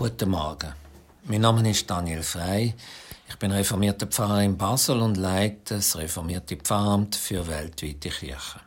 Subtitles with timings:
[0.00, 0.72] Guten Morgen.
[1.24, 2.72] Mein Name ist Daniel Frey.
[3.28, 8.62] Ich bin reformierter Pfarrer in Basel und leite das reformierte Pfarramt für weltweite Kirchen.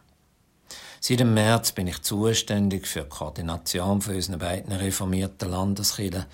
[1.00, 6.26] Seit dem März bin ich zuständig für die Koordination von unseren beiden reformierten Landeskirchen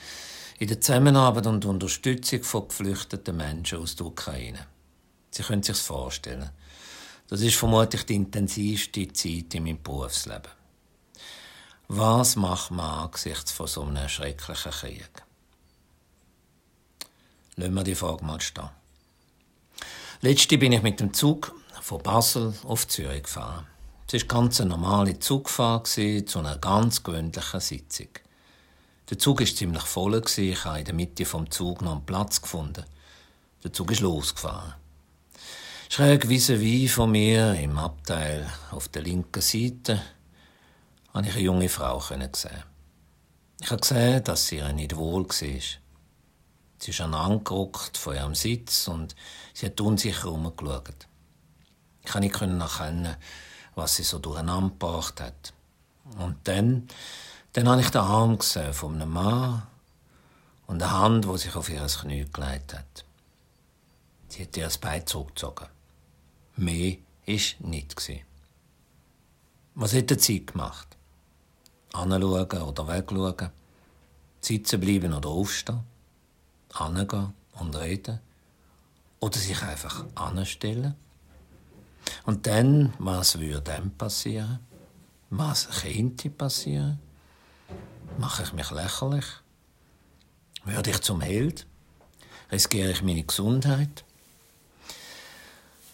[0.57, 4.67] in der Zusammenarbeit und Unterstützung von geflüchteten Menschen aus der Ukraine.
[5.31, 6.49] Sie können sich vorstellen.
[7.29, 10.58] Das ist vermutlich die intensivste Zeit in meinem Berufsleben.
[11.91, 15.09] Was macht man angesichts von so einem schrecklichen Krieg?
[17.55, 18.69] Lassen wir die Frage mal stehen.
[20.21, 23.65] Letzte bin ich mit dem Zug von Basel auf Zürich gefahren.
[24.05, 28.09] Es war ganz eine normale Zugfahrt zu einer ganz gewöhnlichen Sitzung.
[29.09, 30.21] Der Zug war ziemlich voll.
[30.37, 32.85] Ich habe in der Mitte vom Zug noch einen Platz gefunden.
[33.63, 34.75] Der Zug ist losgefahren.
[35.89, 39.99] Schräg wie von mir im Abteil auf der linken Seite
[41.13, 42.29] habe ich eine junge Frau sehen.
[43.61, 45.35] Ich habe gesehen, dass sie ihr nicht wohl war.
[46.81, 49.15] Sie ist angerückt von ihrem Sitz und
[49.53, 51.07] sie hat unsicher herumgeschaut.
[52.03, 53.15] Ich konnte nicht erkennen,
[53.75, 55.53] was sie so durcheinander gebracht hat.
[56.17, 56.87] Und dann,
[57.53, 59.67] dann habe ich den Arm gesehen von einem Mann
[60.67, 63.05] und eine Hand, die sich auf ihr Knie gelegt hat.
[64.29, 65.67] Sie hat ihr das Bein zurückgezogen.
[66.55, 68.01] Mehr war nicht.
[69.75, 70.95] Was hat sie gemacht?
[71.93, 73.49] Anschauen oder wegschauen,
[74.41, 75.81] sitzen bleiben oder aufstehen,
[76.73, 78.19] angehen und reden
[79.19, 80.95] oder sich einfach anstellen.
[82.25, 84.59] Und dann, was würde dann passieren?
[85.29, 86.99] Was könnte passieren?
[88.17, 89.25] Mache ich mich lächerlich?
[90.65, 91.65] Würde ich zum Held?
[92.51, 94.03] Riskiere ich meine Gesundheit?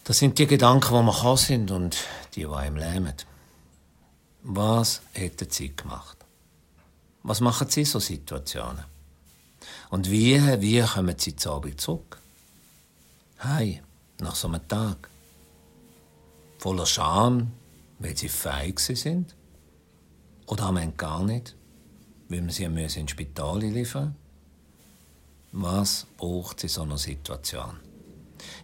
[0.04, 1.96] Das sind die Gedanken, die man kann sind und
[2.34, 3.14] die, die einem lähmen.
[4.48, 6.18] Was hätten Sie gemacht?
[7.24, 8.84] Was machen Sie in so Situationen?
[9.90, 12.20] Und wie, wie kommen Sie zu Abend zurück?
[13.38, 13.82] Hey,
[14.20, 15.10] nach so einem Tag.
[16.58, 17.50] Voller Scham,
[17.98, 19.34] weil Sie feig sind?
[20.46, 21.56] Oder am Ende gar nicht,
[22.28, 24.14] weil man Sie ins Spital liefern
[25.50, 27.80] Was braucht Sie in so einer Situation?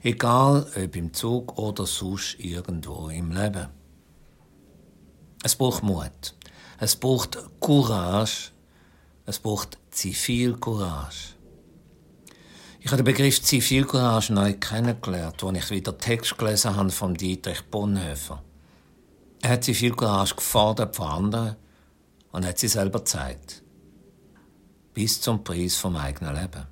[0.00, 3.81] Egal ob im Zug oder sonst irgendwo im Leben.
[5.42, 6.34] Es braucht Mut.
[6.78, 8.50] Es braucht Courage.
[9.26, 11.34] Es braucht Zivilcourage.
[12.80, 17.62] Ich habe den Begriff Zivilcourage neu kennengelernt, als ich wieder Text gelesen habe von Dietrich
[17.70, 18.42] Bonhoeffer.
[19.41, 21.56] Er hat Zivilcourage gefordert von anderen
[22.32, 23.62] und hat sie selber gezeigt.
[24.94, 26.66] Bis zum Preis vom eigenen Leben.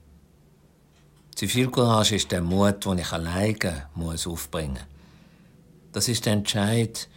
[1.35, 4.85] Zivilcourage ist der Mut, den ich alleine muss aufbringen muss.
[5.93, 7.09] Das ist der Entscheid,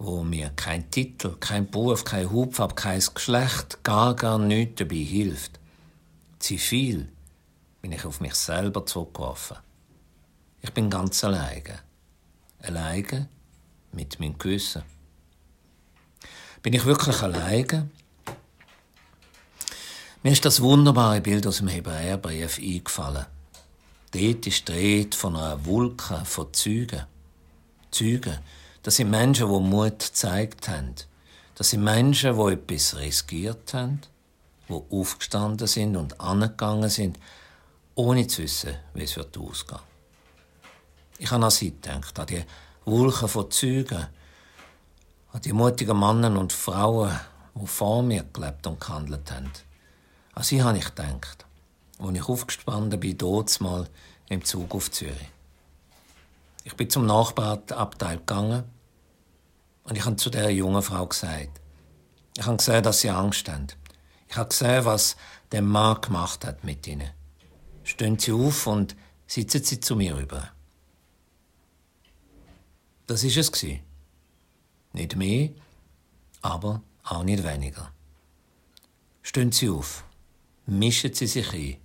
[0.00, 5.60] wo mir kein Titel, kein Beruf, kein Hubfarbe, kein Geschlecht, gar, gar nichts dabei hilft.
[6.38, 7.06] Zivil
[7.82, 9.58] bin ich auf mich selber zurückgeworfen.
[10.62, 11.80] Ich bin ganz alleine.
[12.62, 13.28] Alleine
[13.92, 14.82] mit meinem Gewissen.
[16.62, 17.90] Bin ich wirklich alleine?
[20.22, 23.26] Mir ist das wunderbare Bild aus dem Hebräerbrief eingefallen.
[24.12, 27.04] Dort ist die Rede von einer Wolke von Zeugen.
[27.90, 28.38] Zeugen,
[28.82, 30.94] das sind Menschen, die Mut gezeigt haben.
[31.54, 34.00] Das sind Menschen, die etwas riskiert haben,
[34.68, 37.18] die aufgestanden sind und angegangen sind,
[37.94, 39.80] ohne zu wissen, wie es wird ausgehen.
[41.18, 42.42] Ich habe an sie gedacht, an die
[42.86, 44.06] Wolken von Zeugen,
[45.32, 47.20] an die mutigen Männer und Frauen,
[47.54, 49.50] die vor mir gelebt und gehandelt haben.
[50.32, 51.44] An sie habe ich gedacht,
[51.98, 53.86] als ich aufgestanden bin, dort mal
[54.30, 55.28] im Zug auf Zürich.
[56.64, 58.64] Ich bin zum Nachbarabteil gegangen
[59.84, 61.60] und ich habe zu der jungen Frau gesagt,
[62.36, 63.66] ich habe gesehen, dass sie Angst haben.
[64.28, 65.16] Ich habe gesehen, was
[65.52, 67.10] der Mann gemacht hat mit ihnen.
[67.82, 68.94] Stehen Sie auf und
[69.26, 70.50] sitzen Sie zu mir über.
[73.06, 73.50] Das ist es
[74.92, 75.50] Nicht mehr,
[76.42, 77.92] aber auch nicht weniger.
[79.22, 80.04] Stehen Sie auf,
[80.66, 81.76] mischen Sie sich ein,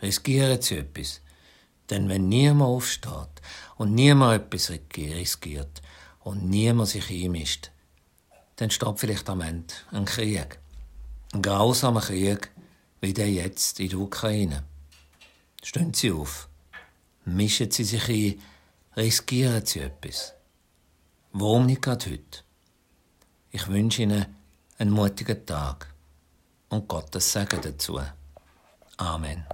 [0.00, 1.20] riskieren Sie etwas,
[1.92, 3.42] denn wenn niemand aufsteht
[3.76, 5.82] und niemand etwas riskiert
[6.20, 7.70] und niemand sich einmischt,
[8.56, 10.58] dann steht vielleicht am Ende ein Krieg.
[11.34, 12.50] Ein grausamer Krieg
[13.02, 14.64] wie der jetzt in der Ukraine.
[15.62, 16.48] Stehen Sie auf,
[17.26, 18.40] mischen Sie sich ein,
[18.96, 20.32] riskieren Sie etwas.
[21.32, 22.38] Warum nicht gerade heute?
[23.50, 24.24] Ich wünsche Ihnen
[24.78, 25.92] einen mutigen Tag
[26.70, 28.00] und Gottes Segen dazu.
[28.96, 29.44] Amen.